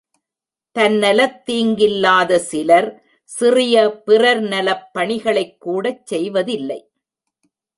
[0.75, 2.89] தன்னலத் தீங்கில்லாத சிலர்
[3.31, 3.75] சிறிய
[4.05, 6.81] பிறர் நலப் பணிகளைக் கூடச் செய்வதில்லை.